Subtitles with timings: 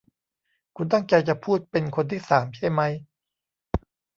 [0.75, 2.93] คุณตั้งใจจะพูดเป็นคนที่สามใช่มั้ย